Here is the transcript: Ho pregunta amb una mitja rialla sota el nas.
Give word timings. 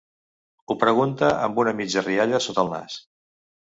Ho 0.71 0.77
pregunta 0.85 1.31
amb 1.49 1.63
una 1.67 1.77
mitja 1.83 2.07
rialla 2.09 2.45
sota 2.51 2.69
el 2.69 2.77
nas. 2.77 3.03